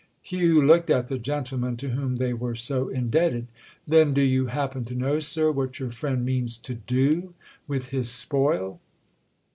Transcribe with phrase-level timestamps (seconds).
[0.23, 3.45] Hugh looked at the gentleman to whom they were so indebted.
[3.85, 7.35] "Then do you happen to know, sir, what your friend means to do
[7.67, 8.79] with his spoil?"